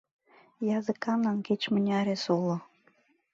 [0.79, 2.57] Языканлан кеч-мыняре суло—